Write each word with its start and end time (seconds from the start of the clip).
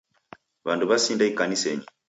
W'andu 0.65 0.83
w'asinda 0.89 1.23
ikanisenyi. 1.31 1.83